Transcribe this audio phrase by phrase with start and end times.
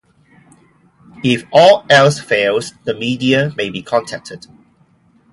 [1.23, 4.47] If all else fails, the media may be contacted.